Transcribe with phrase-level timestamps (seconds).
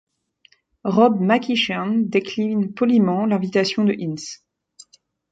[0.83, 4.43] Rob MacEachern décline poliment l'invitation de Hinz.